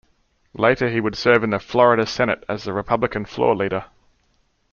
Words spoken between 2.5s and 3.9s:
the Republican Floor Leader.